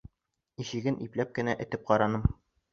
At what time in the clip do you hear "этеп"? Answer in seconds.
1.69-1.87